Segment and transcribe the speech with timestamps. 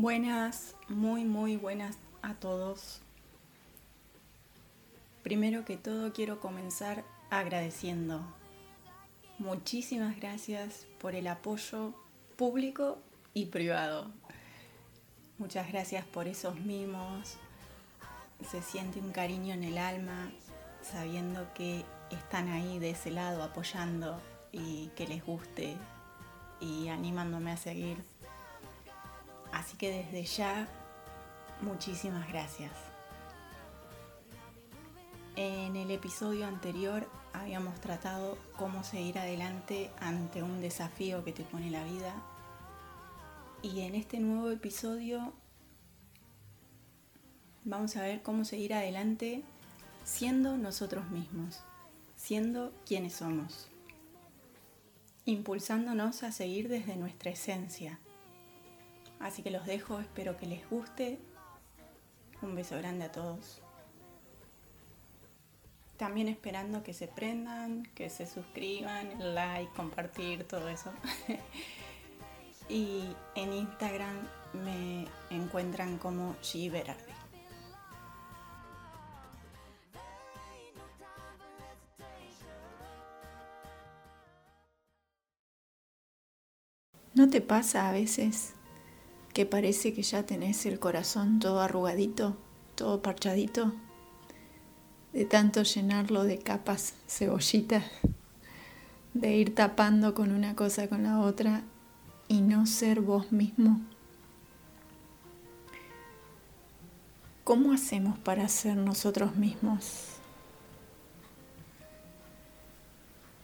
[0.00, 3.02] Buenas, muy muy buenas a todos.
[5.22, 8.22] Primero que todo quiero comenzar agradeciendo.
[9.38, 11.92] Muchísimas gracias por el apoyo
[12.36, 12.96] público
[13.34, 14.10] y privado.
[15.36, 17.36] Muchas gracias por esos mimos.
[18.50, 20.32] Se siente un cariño en el alma
[20.80, 24.18] sabiendo que están ahí de ese lado apoyando
[24.50, 25.76] y que les guste
[26.58, 27.98] y animándome a seguir
[29.60, 30.66] Así que desde ya,
[31.60, 32.72] muchísimas gracias.
[35.36, 41.70] En el episodio anterior habíamos tratado cómo seguir adelante ante un desafío que te pone
[41.70, 42.14] la vida.
[43.60, 45.34] Y en este nuevo episodio
[47.64, 49.42] vamos a ver cómo seguir adelante
[50.04, 51.60] siendo nosotros mismos,
[52.16, 53.68] siendo quienes somos,
[55.26, 57.98] impulsándonos a seguir desde nuestra esencia
[59.20, 61.18] Así que los dejo, espero que les guste.
[62.40, 63.60] Un beso grande a todos.
[65.98, 70.90] También esperando que se prendan, que se suscriban, like, compartir, todo eso.
[72.70, 74.16] y en Instagram
[74.54, 76.70] me encuentran como G
[87.12, 88.54] ¿No te pasa a veces
[89.32, 92.36] que parece que ya tenés el corazón todo arrugadito,
[92.74, 93.72] todo parchadito,
[95.12, 97.84] de tanto llenarlo de capas cebollitas,
[99.14, 101.62] de ir tapando con una cosa con la otra
[102.28, 103.80] y no ser vos mismo.
[107.44, 110.04] ¿Cómo hacemos para ser nosotros mismos?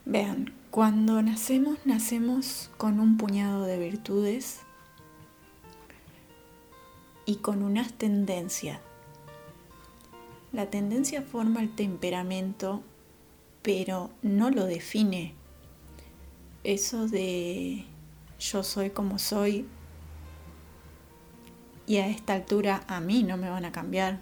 [0.04, 4.60] Vean, cuando nacemos, nacemos con un puñado de virtudes
[7.26, 8.80] y con unas tendencias.
[10.52, 12.82] La tendencia forma el temperamento,
[13.62, 15.34] pero no lo define.
[16.64, 17.84] Eso de
[18.38, 19.66] yo soy como soy
[21.86, 24.20] y a esta altura a mí no me van a cambiar.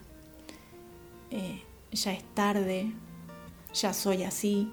[1.31, 1.62] Eh,
[1.93, 2.93] ya es tarde,
[3.73, 4.71] ya soy así.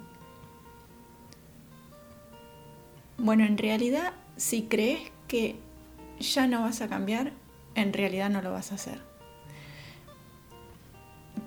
[3.17, 5.55] Bueno, en realidad, si crees que
[6.19, 7.33] ya no vas a cambiar,
[7.75, 9.01] en realidad no lo vas a hacer.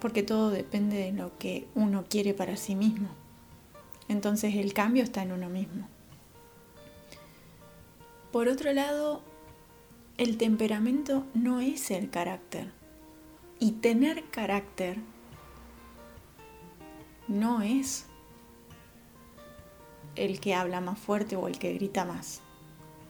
[0.00, 3.08] Porque todo depende de lo que uno quiere para sí mismo.
[4.08, 5.88] Entonces el cambio está en uno mismo.
[8.32, 9.22] Por otro lado,
[10.18, 12.70] el temperamento no es el carácter.
[13.60, 14.98] Y tener carácter
[17.28, 18.06] no es
[20.16, 22.40] el que habla más fuerte o el que grita más.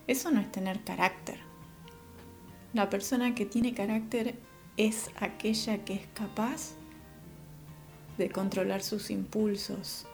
[0.07, 1.54] Eso no es tener carácter.
[2.75, 4.35] La persona que tiene carácter
[4.77, 6.73] es aquella que es capaz
[8.19, 10.07] de controlar sus impulsos,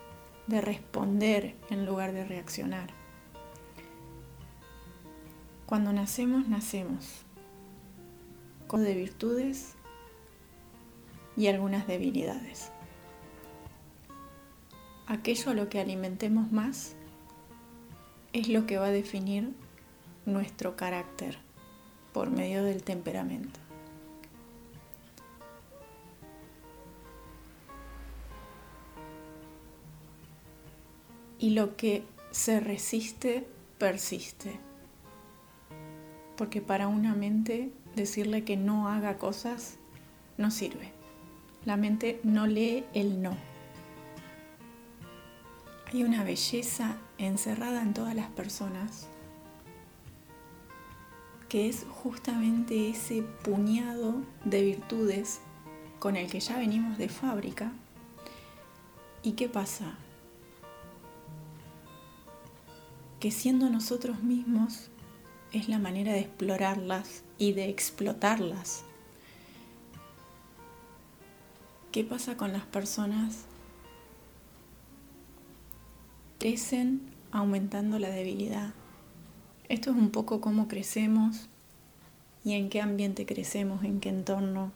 [0.46, 2.90] de responder en lugar de reaccionar.
[5.64, 7.22] Cuando nacemos, nacemos
[8.66, 9.72] con de virtudes
[11.38, 12.72] y algunas debilidades.
[15.06, 16.94] Aquello a lo que alimentemos más
[18.34, 19.54] es lo que va a definir
[20.26, 21.38] nuestro carácter
[22.12, 23.58] por medio del temperamento.
[31.38, 33.46] Y lo que se resiste,
[33.78, 34.60] persiste.
[36.36, 39.76] Porque para una mente decirle que no haga cosas
[40.36, 40.92] no sirve.
[41.64, 43.36] La mente no lee el no.
[45.92, 49.08] Hay una belleza encerrada en todas las personas
[51.50, 55.40] que es justamente ese puñado de virtudes
[55.98, 57.72] con el que ya venimos de fábrica.
[59.24, 59.96] ¿Y qué pasa?
[63.18, 64.90] Que siendo nosotros mismos
[65.52, 68.84] es la manera de explorarlas y de explotarlas.
[71.90, 73.46] ¿Qué pasa con las personas?
[76.38, 78.72] Crecen aumentando la debilidad,
[79.70, 81.48] esto es un poco cómo crecemos
[82.44, 84.72] y en qué ambiente crecemos, en qué entorno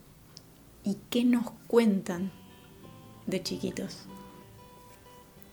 [0.85, 2.31] y qué nos cuentan
[3.27, 4.07] de chiquitos.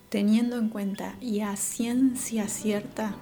[0.10, 3.16] Teniendo en cuenta y a ciencia cierta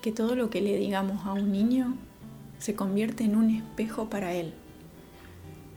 [0.00, 1.94] que todo lo que le digamos a un niño
[2.58, 4.54] se convierte en un espejo para él.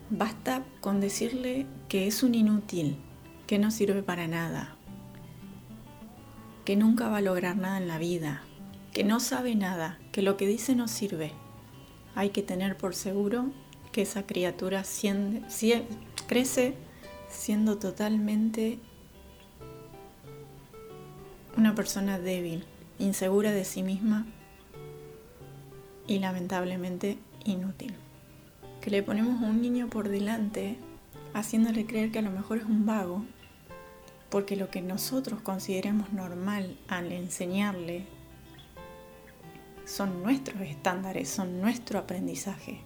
[0.10, 2.96] Basta con decirle que es un inútil,
[3.48, 4.78] que no sirve para nada,
[6.64, 8.44] que nunca va a lograr nada en la vida,
[8.94, 11.32] que no sabe nada, que lo que dice no sirve.
[12.14, 13.52] hay que tener por seguro
[13.92, 14.84] que esa criatura
[16.28, 16.76] crece
[17.30, 18.80] siendo totalmente
[21.58, 22.66] una persona débil,
[23.00, 24.26] insegura de sí misma
[26.08, 27.94] y lamentablemente inútil.
[28.82, 30.78] Que le ponemos a un niño por delante
[31.34, 33.24] haciéndole creer que a lo mejor es un vago,
[34.30, 38.06] porque lo que nosotros consideremos normal al enseñarle
[39.92, 42.80] son nuestros estándares, son nuestro aprendizaje,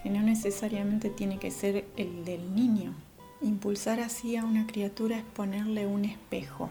[0.00, 2.94] que no necesariamente tiene que ser el del niño.
[3.42, 6.70] Impulsar así a una criatura es ponerle un espejo.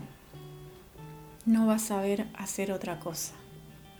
[1.45, 3.33] No va a saber hacer otra cosa.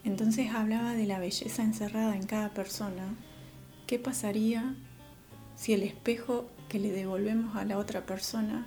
[0.06, 3.14] Entonces hablaba de la belleza encerrada en cada persona.
[3.86, 4.76] ¿Qué pasaría
[5.58, 8.66] si el espejo que le devolvemos a la otra persona,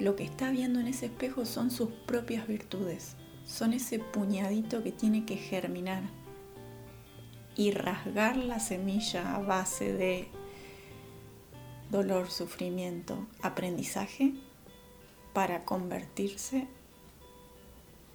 [0.00, 3.14] lo que está viendo en ese espejo son sus propias virtudes?
[3.52, 6.02] Son ese puñadito que tiene que germinar
[7.54, 10.28] y rasgar la semilla a base de
[11.90, 14.32] dolor, sufrimiento, aprendizaje
[15.34, 16.66] para convertirse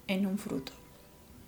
[0.08, 0.72] en un fruto.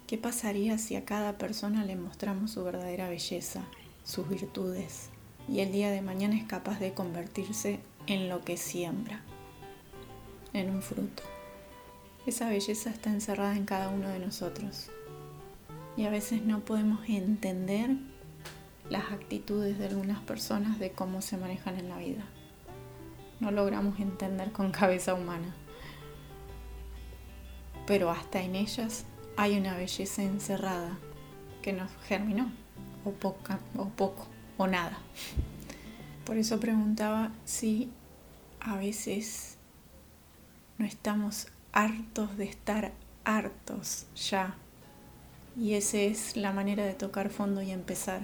[0.07, 3.65] ¿Qué pasaría si a cada persona le mostramos su verdadera belleza,
[4.05, 5.11] sus virtudes,
[5.49, 9.25] y el día de mañana es capaz de convertirse en lo que siembra,
[10.53, 11.25] en un fruto?
[12.27, 14.91] Esa belleza está encerrada en cada uno de nosotros.
[15.97, 17.97] Y a veces no podemos entender
[18.91, 22.25] las actitudes de algunas personas de cómo se manejan en la vida.
[23.41, 25.55] No logramos entender con cabeza humana.
[27.87, 29.07] Pero hasta en ellas
[29.37, 30.99] hay una belleza encerrada
[31.63, 32.53] que nos germinó,
[33.05, 34.27] o poca, o poco,
[34.59, 34.99] o nada.
[36.27, 37.91] Por eso preguntaba si
[38.61, 39.57] a veces
[40.79, 42.93] no estamos hartos de estar
[43.25, 44.57] hartos ya.
[45.57, 48.23] Y esa es la manera de tocar fondo y empezar.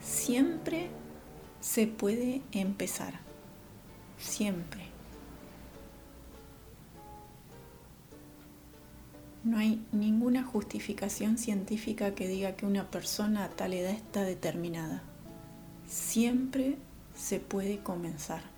[0.00, 0.88] Siempre
[1.60, 3.20] se puede empezar.
[4.18, 4.82] Siempre.
[9.44, 15.02] No hay ninguna justificación científica que diga que una persona a tal edad está determinada.
[15.86, 16.78] Siempre
[17.14, 18.55] se puede comenzar.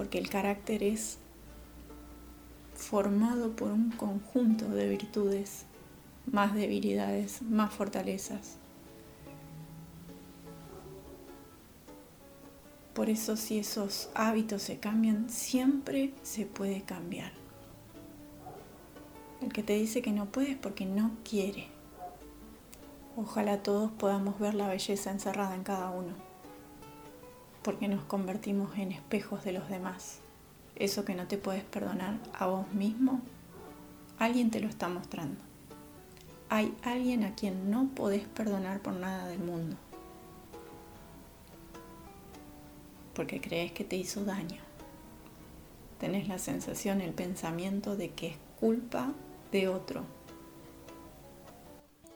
[0.00, 1.18] Porque el carácter es
[2.74, 5.66] formado por un conjunto de virtudes,
[6.24, 8.56] más debilidades, más fortalezas.
[12.94, 17.32] Por eso si esos hábitos se cambian, siempre se puede cambiar.
[19.42, 21.66] El que te dice que no puedes porque no quiere.
[23.18, 26.29] Ojalá todos podamos ver la belleza encerrada en cada uno
[27.62, 30.20] porque nos convertimos en espejos de los demás.
[30.76, 33.20] Eso que no te puedes perdonar a vos mismo,
[34.18, 35.40] alguien te lo está mostrando.
[36.48, 39.76] Hay alguien a quien no podés perdonar por nada del mundo,
[43.14, 44.60] porque crees que te hizo daño.
[46.00, 49.12] Tenés la sensación, el pensamiento de que es culpa
[49.52, 50.04] de otro.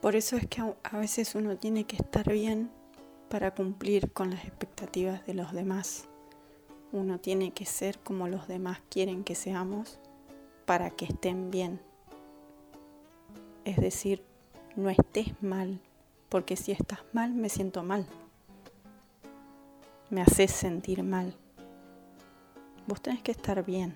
[0.01, 2.71] Por eso es que a veces uno tiene que estar bien
[3.35, 6.05] para cumplir con las expectativas de los demás.
[6.93, 9.99] Uno tiene que ser como los demás quieren que seamos
[10.67, 11.81] para que estén bien.
[13.65, 14.23] Es decir,
[14.77, 15.81] no estés mal,
[16.29, 18.07] porque si estás mal me siento mal.
[20.11, 21.37] Me haces sentir mal.
[22.87, 23.95] Vos tenés que estar bien.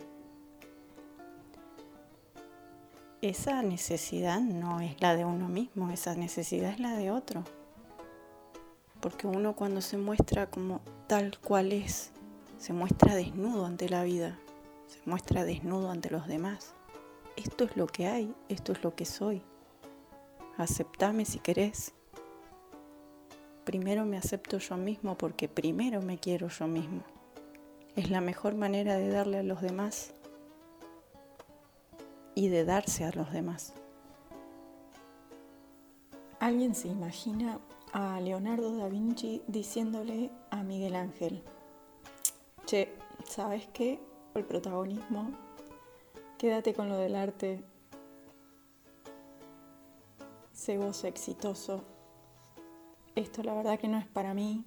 [3.22, 7.44] Esa necesidad no es la de uno mismo, esa necesidad es la de otro
[9.00, 12.10] porque uno cuando se muestra como tal cual es,
[12.58, 14.38] se muestra desnudo ante la vida,
[14.86, 16.74] se muestra desnudo ante los demás.
[17.36, 19.42] Esto es lo que hay, esto es lo que soy.
[20.56, 21.94] Aceptame si querés.
[23.64, 27.02] Primero me acepto yo mismo porque primero me quiero yo mismo.
[27.94, 30.14] Es la mejor manera de darle a los demás
[32.34, 33.74] y de darse a los demás.
[36.40, 37.58] ¿Alguien se imagina
[38.00, 41.42] a Leonardo da Vinci diciéndole a Miguel Ángel,
[42.64, 43.98] che, ¿sabes qué?
[44.34, 45.32] El protagonismo,
[46.38, 47.60] quédate con lo del arte,
[50.78, 51.82] vos exitoso,
[53.16, 54.64] esto la verdad que no es para mí,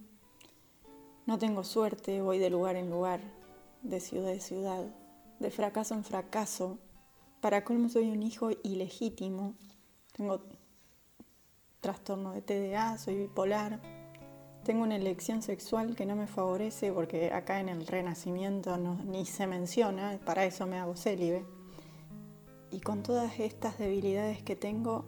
[1.25, 3.21] no tengo suerte, voy de lugar en lugar,
[3.81, 4.83] de ciudad en ciudad,
[5.39, 6.79] de fracaso en fracaso,
[7.39, 9.53] para colmo soy un hijo ilegítimo,
[10.11, 10.41] tengo
[11.81, 13.79] trastorno de TDA, soy bipolar,
[14.63, 19.25] tengo una elección sexual que no me favorece porque acá en el renacimiento no, ni
[19.25, 21.43] se menciona, para eso me hago célibe.
[22.69, 25.05] Y con todas estas debilidades que tengo,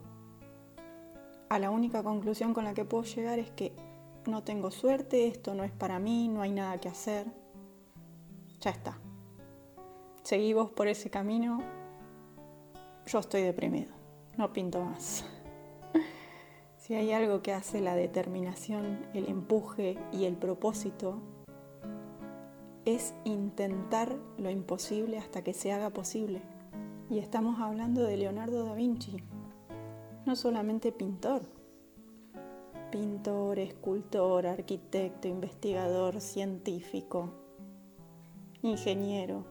[1.50, 3.74] a la única conclusión con la que puedo llegar es que
[4.25, 7.27] no tengo suerte, esto no es para mí, no hay nada que hacer.
[8.60, 8.98] Ya está.
[10.24, 11.62] Seguí vos por ese camino,
[13.06, 13.94] yo estoy deprimido,
[14.36, 15.24] no pinto más.
[16.84, 21.22] Si hay algo que hace la determinación, el empuje y el propósito,
[22.84, 26.42] es intentar lo imposible hasta que se haga posible.
[27.10, 29.16] Y estamos hablando de Leonardo da Vinci,
[30.25, 31.44] no solamente pintor,
[32.92, 37.30] pintor, escultor, arquitecto, investigador, científico,
[38.62, 39.46] ingeniero.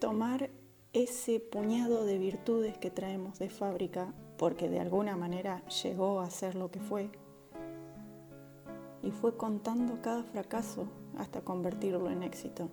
[0.00, 0.50] Tomar
[0.92, 6.54] ese puñado de virtudes que traemos de fábrica, porque de alguna manera llegó a ser
[6.54, 7.10] lo que fue,
[9.02, 12.68] y fue contando cada fracaso hasta convertirlo en éxito.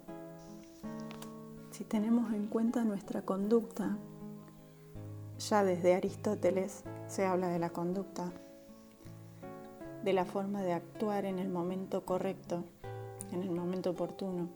[1.72, 3.98] Si tenemos en cuenta nuestra conducta,
[5.38, 8.32] ya desde Aristóteles se habla de la conducta,
[10.04, 12.64] de la forma de actuar en el momento correcto,
[13.32, 14.48] en el momento oportuno.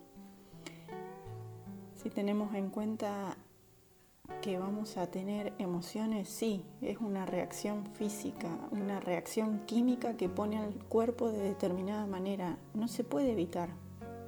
[1.96, 3.36] Si tenemos en cuenta
[4.41, 10.57] que vamos a tener emociones, sí, es una reacción física, una reacción química que pone
[10.57, 12.57] al cuerpo de determinada manera.
[12.74, 13.69] No se puede evitar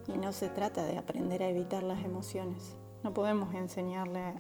[0.08, 2.76] y no se trata de aprender a evitar las emociones.
[3.04, 4.34] No podemos enseñarle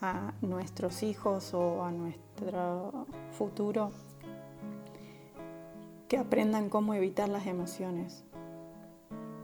[0.00, 3.92] a nuestros hijos o a nuestro futuro
[6.08, 8.24] que aprendan cómo evitar las emociones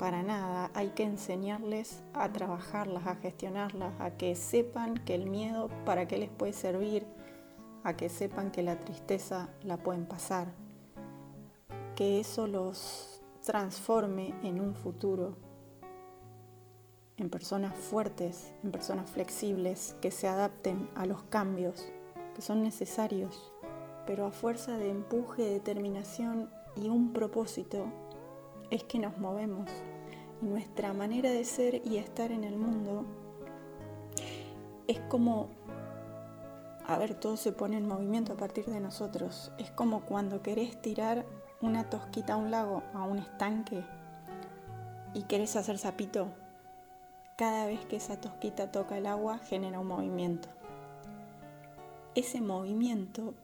[0.00, 5.68] para nada, hay que enseñarles a trabajarlas, a gestionarlas, a que sepan que el miedo
[5.84, 7.06] para qué les puede servir,
[7.84, 10.54] a que sepan que la tristeza la pueden pasar,
[11.96, 15.36] que eso los transforme en un futuro,
[17.18, 21.92] en personas fuertes, en personas flexibles, que se adapten a los cambios
[22.34, 23.52] que son necesarios,
[24.06, 27.84] pero a fuerza de empuje, determinación y un propósito
[28.70, 29.68] es que nos movemos.
[30.42, 33.04] Y nuestra manera de ser y estar en el mundo
[34.86, 35.48] es como,
[36.86, 39.52] a ver, todo se pone en movimiento a partir de nosotros.
[39.58, 41.26] Es como cuando querés tirar
[41.60, 43.84] una tosquita a un lago, a un estanque,
[45.14, 46.28] y querés hacer sapito.
[47.36, 50.48] Cada vez que esa tosquita toca el agua genera un movimiento.
[52.14, 53.34] Ese movimiento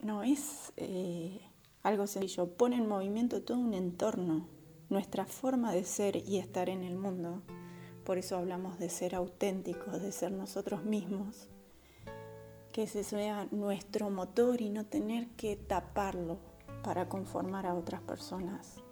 [0.00, 0.72] no es...
[0.76, 1.40] Eh,
[1.86, 4.48] algo sencillo, pone en movimiento todo un entorno,
[4.88, 7.42] nuestra forma de ser y estar en el mundo.
[8.04, 11.48] Por eso hablamos de ser auténticos, de ser nosotros mismos,
[12.72, 16.38] que ese sea nuestro motor y no tener que taparlo
[16.82, 18.82] para conformar a otras personas.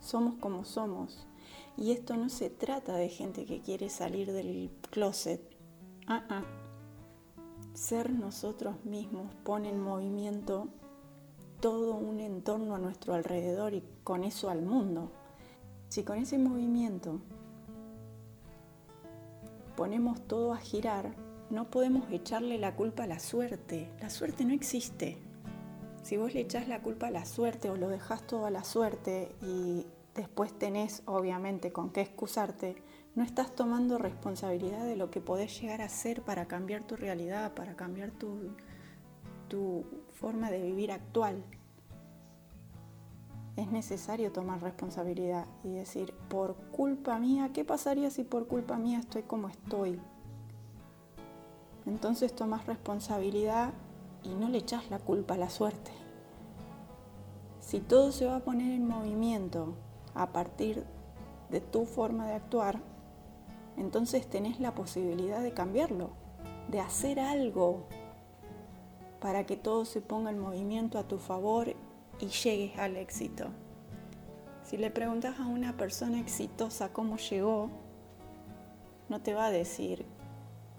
[0.00, 1.28] Somos como somos.
[1.76, 5.40] Y esto no se trata de gente que quiere salir del closet.
[6.08, 6.44] Ah, ah.
[7.74, 10.68] Ser nosotros mismos pone en movimiento
[11.64, 15.10] todo un entorno a nuestro alrededor y con eso al mundo.
[15.88, 17.22] Si con ese movimiento
[19.74, 21.14] ponemos todo a girar,
[21.48, 23.90] no podemos echarle la culpa a la suerte.
[24.02, 25.16] La suerte no existe.
[26.02, 28.62] Si vos le echás la culpa a la suerte o lo dejás todo a la
[28.62, 32.76] suerte y después tenés obviamente con qué excusarte,
[33.14, 37.54] no estás tomando responsabilidad de lo que podés llegar a ser para cambiar tu realidad,
[37.54, 38.50] para cambiar tu,
[39.48, 41.44] tu forma de vivir actual.
[43.56, 48.98] Es necesario tomar responsabilidad y decir, por culpa mía, ¿qué pasaría si por culpa mía
[48.98, 50.00] estoy como estoy?
[51.86, 53.72] Entonces tomas responsabilidad
[54.22, 55.92] y no le echas la culpa a la suerte.
[57.60, 59.74] Si todo se va a poner en movimiento
[60.14, 60.84] a partir
[61.50, 62.80] de tu forma de actuar,
[63.76, 66.10] entonces tenés la posibilidad de cambiarlo,
[66.68, 67.86] de hacer algo
[69.24, 71.74] para que todo se ponga en movimiento a tu favor
[72.20, 73.46] y llegues al éxito.
[74.64, 77.70] Si le preguntas a una persona exitosa cómo llegó,
[79.08, 80.04] no te va a decir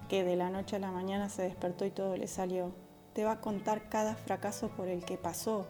[0.09, 2.71] que de la noche a la mañana se despertó y todo le salió.
[3.13, 5.65] Te va a contar cada fracaso por el que pasó,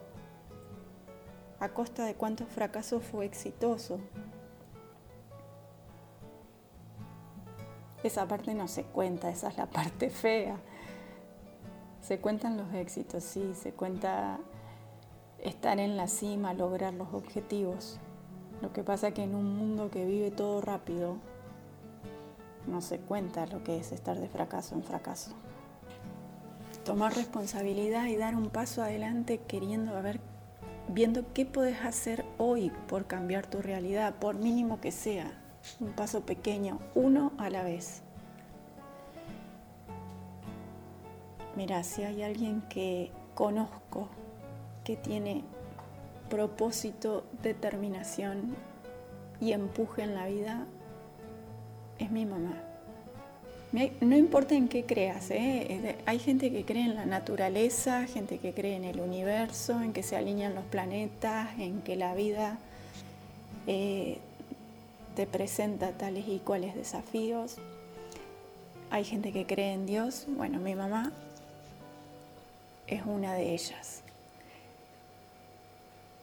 [1.61, 4.01] a costa de cuántos fracasos fue exitoso.
[8.03, 10.59] Esa parte no se cuenta, esa es la parte fea.
[12.05, 14.37] Se cuentan los éxitos, sí, se cuenta
[15.39, 17.97] estar en la cima, lograr los objetivos.
[18.61, 21.17] Lo que pasa que en un mundo que vive todo rápido,
[22.67, 25.31] no se cuenta lo que es estar de fracaso en fracaso.
[26.83, 30.19] Tomar responsabilidad y dar un paso adelante queriendo ver,
[30.87, 35.41] viendo qué puedes hacer hoy por cambiar tu realidad, por mínimo que sea.
[35.79, 38.04] Un paso pequeño, uno a la vez.
[41.55, 44.09] Mira, si hay alguien que conozco
[44.83, 45.43] que tiene
[46.29, 48.55] propósito, determinación
[49.39, 50.65] y empuje en la vida
[51.99, 52.61] es mi mamá.
[53.99, 55.97] No importa en qué creas, ¿eh?
[56.05, 60.01] hay gente que cree en la naturaleza, gente que cree en el universo, en que
[60.01, 62.57] se alinean los planetas, en que la vida
[63.67, 64.19] eh,
[65.15, 67.57] te presenta tales y cuales desafíos.
[68.91, 70.25] Hay gente que cree en Dios.
[70.29, 71.11] Bueno, mi mamá
[72.87, 74.03] es una de ellas.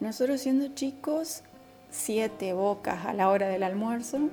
[0.00, 1.42] Nosotros siendo chicos,
[1.90, 4.30] siete bocas a la hora del almuerzo,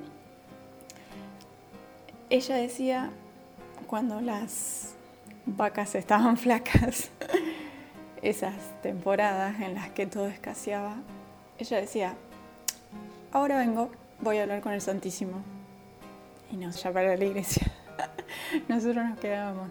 [2.30, 3.12] ella decía,
[3.88, 4.96] cuando las
[5.46, 7.10] vacas estaban flacas,
[8.22, 10.98] esas temporadas en las que todo escaseaba,
[11.58, 12.16] ella decía,
[13.32, 13.90] ahora vengo,
[14.22, 15.44] voy a hablar con el Santísimo.
[16.52, 17.72] Y nos ya para la iglesia.
[18.68, 19.70] Nosotros nos quedábamos.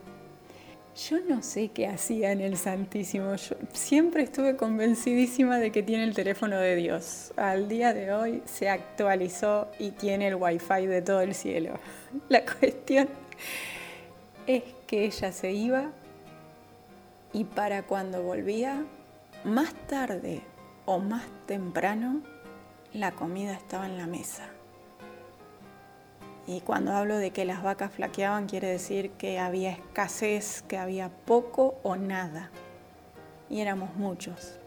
[0.99, 3.37] Yo no sé qué hacía en el Santísimo.
[3.37, 7.33] Yo siempre estuve convencidísima de que tiene el teléfono de Dios.
[7.37, 11.79] Al día de hoy se actualizó y tiene el wifi de todo el cielo.
[12.29, 13.09] La cuestión
[14.49, 15.93] es que ella se iba
[17.33, 18.85] y para cuando volvía,
[19.45, 20.43] más tarde
[20.85, 22.23] o más temprano,
[22.93, 24.49] la comida estaba en la mesa.
[26.49, 31.11] Y cuando hablo de que las vacas flaqueaban, quiere decir que había escasez, que había
[31.11, 32.51] poco o nada.
[33.51, 34.59] Y éramos muchos.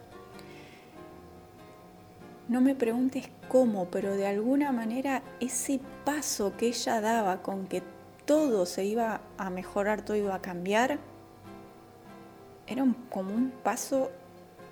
[2.48, 7.82] No me preguntes cómo, pero de alguna manera ese paso que ella daba con que
[8.26, 11.00] todo se iba a mejorar, todo iba a cambiar,
[12.68, 14.12] era como un paso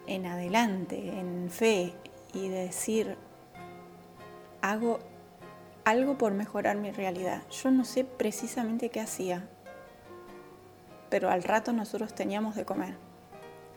[0.05, 1.95] en adelante, en fe,
[2.35, 3.17] y de decir,
[4.61, 4.99] hago
[5.89, 7.41] algo por mejorar mi realidad.
[7.49, 9.47] Yo no sé precisamente qué hacía,
[11.09, 12.95] pero al rato nosotros teníamos de comer.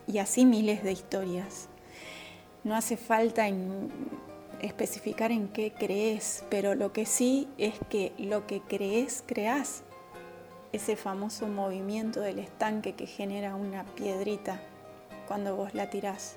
[0.05, 1.69] Y así miles de historias.
[2.63, 3.47] No hace falta
[4.61, 9.83] especificar en qué crees, pero lo que sí es que lo que crees, creas.
[10.71, 14.59] Ese famoso movimiento del estanque que genera una piedrita
[15.27, 16.35] cuando vos la tirás.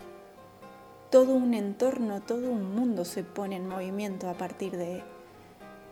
[1.11, 5.03] Todo un entorno, todo un mundo se pone en movimiento a partir de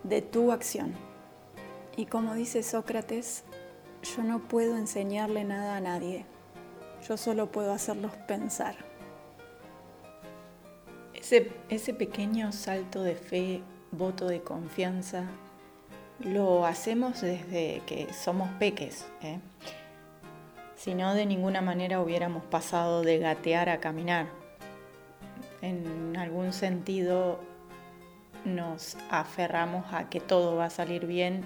[0.07, 0.93] de tu acción.
[1.97, 3.43] Y como dice Sócrates,
[4.03, 6.25] yo no puedo enseñarle nada a nadie,
[7.07, 8.75] yo solo puedo hacerlos pensar.
[11.13, 15.25] Ese, ese pequeño salto de fe, voto de confianza,
[16.19, 19.05] lo hacemos desde que somos peques.
[19.21, 19.39] ¿eh?
[20.75, 24.27] Si no, de ninguna manera hubiéramos pasado de gatear a caminar.
[25.61, 27.39] En algún sentido,
[28.45, 31.43] nos aferramos a que todo va a salir bien,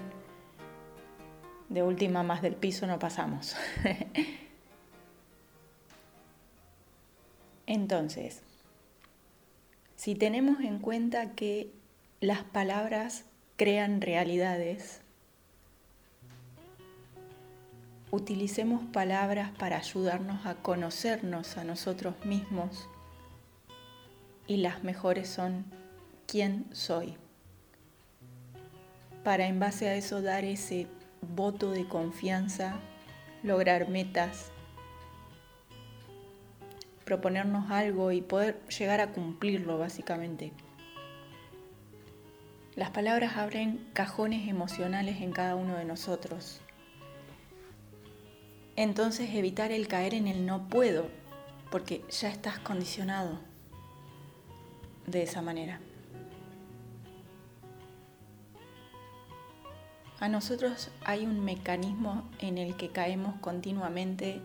[1.68, 3.56] de última más del piso no pasamos.
[7.66, 8.42] Entonces,
[9.96, 11.72] si tenemos en cuenta que
[12.20, 13.24] las palabras
[13.56, 15.00] crean realidades,
[18.10, 22.88] utilicemos palabras para ayudarnos a conocernos a nosotros mismos
[24.48, 25.64] y las mejores son
[26.30, 27.16] quién soy.
[29.24, 30.86] Para en base a eso dar ese
[31.22, 32.78] voto de confianza,
[33.42, 34.52] lograr metas,
[37.04, 40.52] proponernos algo y poder llegar a cumplirlo básicamente.
[42.76, 46.60] Las palabras abren cajones emocionales en cada uno de nosotros.
[48.76, 51.08] Entonces evitar el caer en el no puedo,
[51.72, 53.40] porque ya estás condicionado
[55.08, 55.80] de esa manera.
[60.20, 64.42] A nosotros hay un mecanismo en el que caemos continuamente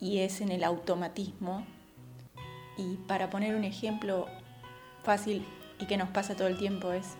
[0.00, 1.66] y es en el automatismo.
[2.78, 4.26] Y para poner un ejemplo
[5.02, 5.44] fácil
[5.78, 7.16] y que nos pasa todo el tiempo es,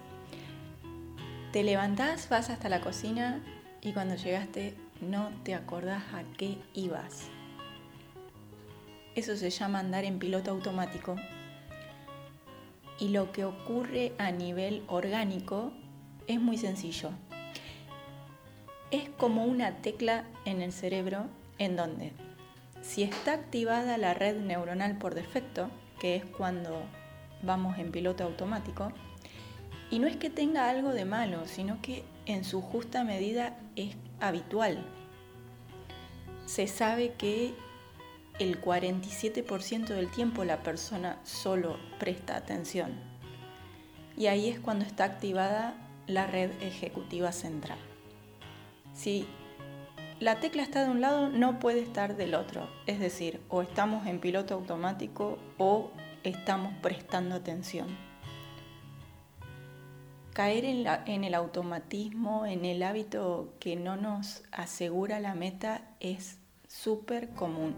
[1.53, 3.43] te levantás, vas hasta la cocina
[3.83, 7.29] y cuando llegaste no te acordás a qué ibas.
[9.15, 11.17] Eso se llama andar en piloto automático.
[12.99, 15.73] Y lo que ocurre a nivel orgánico
[16.27, 17.11] es muy sencillo
[18.91, 21.27] es como una tecla en el cerebro
[21.59, 22.13] en donde
[22.83, 25.69] si está activada la red neuronal por defecto,
[25.99, 26.83] que es cuando
[27.43, 28.93] vamos en piloto automático,
[29.91, 33.97] y no es que tenga algo de malo, sino que en su justa medida es
[34.21, 34.85] habitual.
[36.47, 37.55] Se sabe que
[38.39, 42.93] el 47% del tiempo la persona solo presta atención.
[44.17, 45.75] Y ahí es cuando está activada
[46.07, 47.79] la red ejecutiva central.
[48.97, 49.27] Si
[50.21, 52.67] la tecla está de un lado, no puede estar del otro.
[52.87, 55.91] Es decir, o estamos en piloto automático o
[56.25, 57.89] estamos prestando atención.
[60.33, 67.31] Caer en, el automatismo, en el hábito que no nos asegura la meta es súper
[67.31, 67.75] común.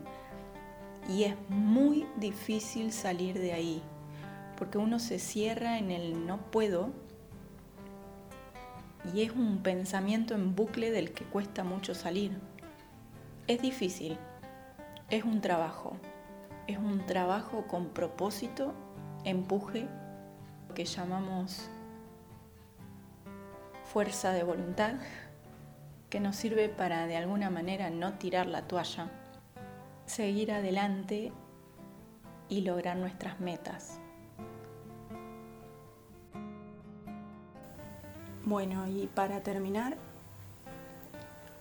[1.09, 3.83] Y es muy difícil salir de ahí,
[4.57, 6.92] porque uno se cierra en el no puedo
[9.13, 12.33] y es un pensamiento en bucle del que cuesta mucho salir.
[13.47, 14.19] Es difícil,
[15.11, 15.97] es un trabajo,
[16.67, 18.75] es un trabajo con propósito,
[19.25, 19.89] empuje,
[20.75, 21.71] que llamamos
[23.85, 24.97] fuerza de voluntad,
[26.11, 29.11] que nos sirve para de alguna manera no tirar la toalla,
[30.05, 31.33] seguir adelante
[32.49, 34.01] y lograr nuestras metas.
[38.49, 39.99] Bueno, y para terminar,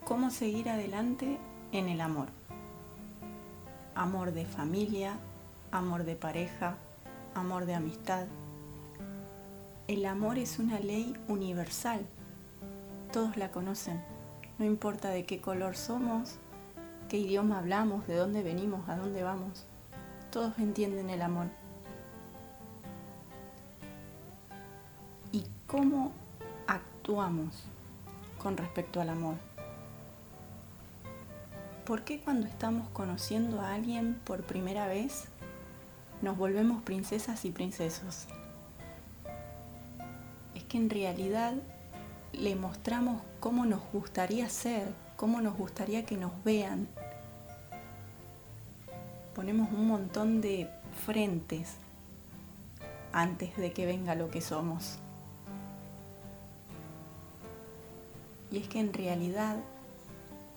[0.06, 1.36] ¿cómo seguir adelante
[1.70, 2.28] en el amor?
[3.94, 5.18] Amor de familia,
[5.70, 6.78] amor de pareja,
[7.34, 8.24] amor de amistad.
[9.86, 12.06] El amor es una ley universal.
[13.12, 14.00] Todos la conocen.
[14.58, 16.36] No importa de qué color somos,
[17.10, 19.66] qué idioma hablamos, de dónde venimos, a dónde vamos.
[20.32, 21.48] Todos entienden el amor.
[25.32, 26.12] ¿Y cómo
[28.38, 29.36] con respecto al amor?
[31.86, 35.24] ¿Por qué cuando estamos conociendo a alguien por primera vez
[36.20, 38.26] nos volvemos princesas y princesos?
[40.54, 41.54] Es que en realidad
[42.34, 46.88] le mostramos cómo nos gustaría ser, cómo nos gustaría que nos vean.
[49.34, 50.68] Ponemos un montón de
[51.06, 51.76] frentes
[53.12, 54.98] antes de que venga lo que somos.
[58.50, 59.56] Y es que en realidad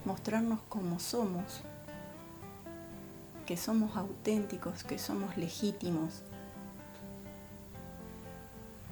[0.06, 1.62] mostrarnos como somos,
[3.46, 6.22] que somos auténticos, que somos legítimos,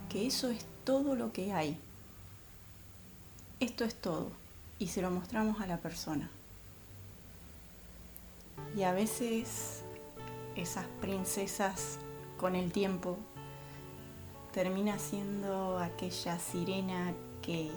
[0.09, 1.77] que eso es todo lo que hay.
[3.59, 4.31] Esto es todo
[4.79, 6.29] y se lo mostramos a la persona.
[8.75, 9.81] Y a veces
[10.55, 11.97] esas princesas
[12.37, 13.17] con el tiempo
[14.53, 17.71] termina siendo aquella sirena que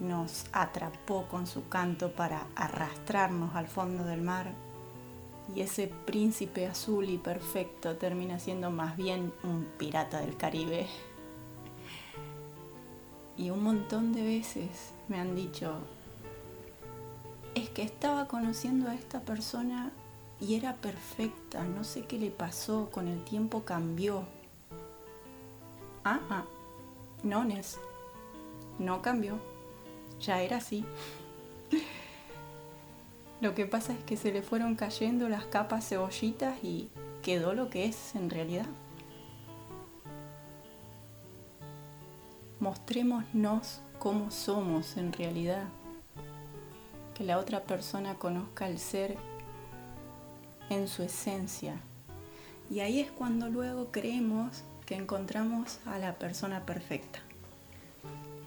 [0.00, 4.52] nos atrapó con su canto para arrastrarnos al fondo del mar
[5.54, 10.86] y ese príncipe azul y perfecto termina siendo más bien un pirata del Caribe.
[13.36, 15.78] Y un montón de veces me han dicho,
[17.54, 19.92] es que estaba conociendo a esta persona
[20.40, 24.24] y era perfecta, no sé qué le pasó, con el tiempo cambió.
[26.04, 26.44] Ah, ah,
[27.22, 27.78] no, Nes,
[28.78, 29.38] no cambió
[30.20, 30.84] ya era así.
[33.40, 36.88] Lo que pasa es que se le fueron cayendo las capas cebollitas y
[37.22, 38.66] quedó lo que es en realidad.
[42.58, 45.64] Mostrémonos cómo somos en realidad.
[47.14, 49.16] Que la otra persona conozca el ser
[50.68, 51.76] en su esencia.
[52.70, 57.20] Y ahí es cuando luego creemos que encontramos a la persona perfecta.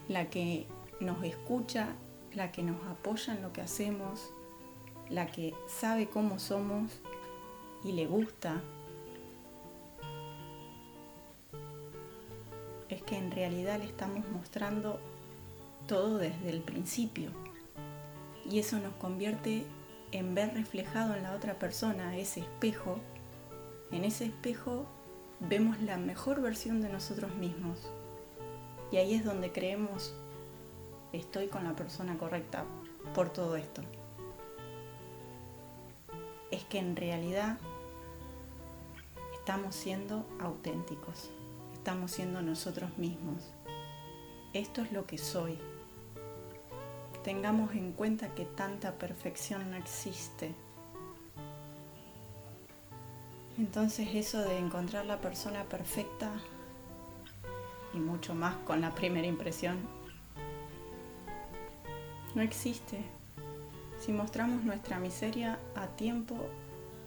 [0.10, 0.68] La que
[1.02, 1.90] nos escucha,
[2.34, 4.32] la que nos apoya en lo que hacemos,
[5.10, 7.02] la que sabe cómo somos
[7.84, 8.62] y le gusta,
[12.90, 15.00] es que en realidad le estamos mostrando
[15.88, 17.32] todo desde el principio.
[18.50, 19.66] Y eso nos convierte
[20.12, 23.00] en ver reflejado en la otra persona ese espejo.
[23.92, 24.86] En ese espejo
[25.40, 27.90] vemos la mejor versión de nosotros mismos.
[28.92, 30.14] Y ahí es donde creemos
[31.14, 32.66] estoy con la persona correcta
[33.14, 33.82] por todo esto.
[36.50, 37.58] Es que en realidad
[39.34, 41.30] estamos siendo auténticos,
[41.74, 43.44] estamos siendo nosotros mismos.
[44.54, 45.58] Esto es lo que soy.
[47.24, 50.54] Tengamos en cuenta que tanta perfección no existe.
[53.58, 56.32] Entonces eso de encontrar la persona perfecta
[57.94, 60.01] y mucho más con la primera impresión
[62.36, 63.04] no existe.
[64.00, 66.38] Si mostramos nuestra miseria a tiempo,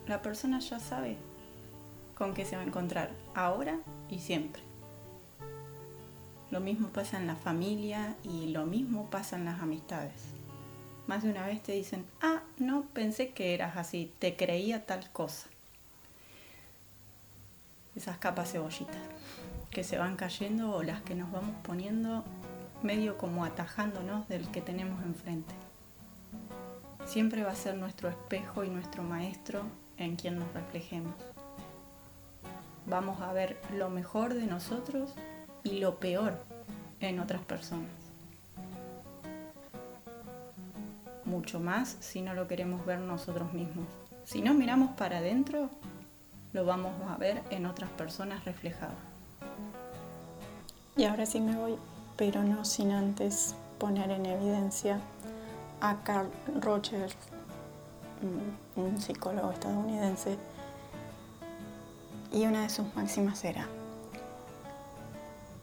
[0.07, 1.17] la persona ya sabe
[2.17, 4.63] con qué se va a encontrar, ahora y siempre.
[6.51, 10.13] Lo mismo pasa en la familia y lo mismo pasa en las amistades.
[11.07, 15.11] Más de una vez te dicen, ah, no, pensé que eras así, te creía tal
[15.11, 15.49] cosa.
[17.97, 18.97] Esas capas cebollitas
[19.71, 22.25] que se van cayendo o las que nos vamos poniendo
[22.85, 25.55] medio como atajándonos del que tenemos enfrente.
[27.07, 29.63] siempre va a ser nuestro espejo y nuestro maestro
[29.99, 31.15] en quien nos reflejemos.
[32.87, 35.15] Vamos a ver lo mejor de nosotros
[35.63, 36.43] y lo peor
[37.01, 37.91] en otras personas.
[41.25, 43.87] Mucho más si no lo queremos ver nosotros mismos.
[44.25, 45.71] Si no miramos para adentro,
[46.53, 48.95] lo vamos a ver en otras personas reflejado.
[50.97, 51.77] Y ahora sí me voy,
[52.17, 55.01] pero no sin antes poner en evidencia
[55.81, 57.17] a Carl Rogers,
[58.77, 60.39] un psicólogo estadounidense,
[62.33, 63.67] y una de sus máximas era,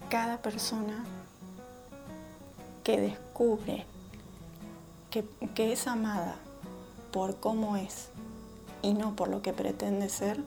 [0.10, 1.04] cada persona
[2.84, 3.86] que descubre
[5.10, 6.36] que, que es amada
[7.12, 8.10] por cómo es
[8.82, 10.40] y no por lo que pretende ser,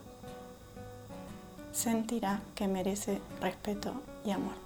[1.71, 3.93] sentirá que merece respeto
[4.25, 4.64] y amor.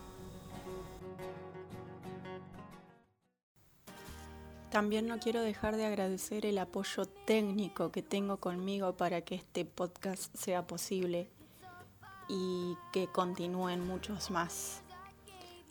[4.80, 9.66] También no quiero dejar de agradecer el apoyo técnico que tengo conmigo para que este
[9.66, 11.30] podcast sea posible
[12.30, 14.82] y que continúen muchos más.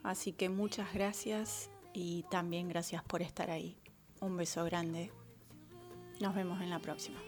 [0.02, 3.78] Así que muchas gracias y también gracias por estar ahí.
[4.20, 5.10] Un beso grande.
[6.20, 7.18] Nos vemos en la próxima.